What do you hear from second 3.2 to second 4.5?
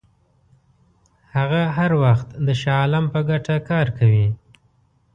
ګټه کار کوي.